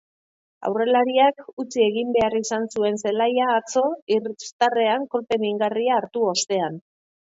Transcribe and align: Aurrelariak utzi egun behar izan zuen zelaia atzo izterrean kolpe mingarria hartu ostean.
Aurrelariak 0.69 1.43
utzi 1.65 1.83
egun 1.89 2.17
behar 2.17 2.37
izan 2.41 2.67
zuen 2.73 2.99
zelaia 3.05 3.53
atzo 3.61 3.87
izterrean 4.19 5.09
kolpe 5.17 5.43
mingarria 5.49 5.99
hartu 6.05 6.31
ostean. 6.37 6.87